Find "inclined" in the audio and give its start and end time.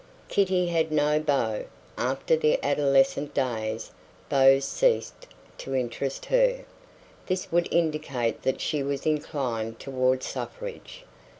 9.05-9.79